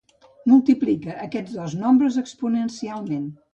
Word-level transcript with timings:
Multiplica 0.51 1.17
aquests 1.27 1.59
dos 1.59 1.77
nombres 1.83 2.19
exponencialment. 2.25 3.33